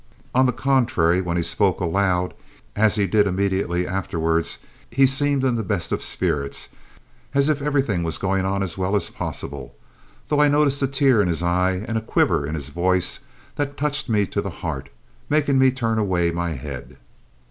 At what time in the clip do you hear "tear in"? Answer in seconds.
10.87-11.27